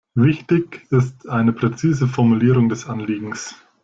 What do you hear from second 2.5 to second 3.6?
des Anliegens.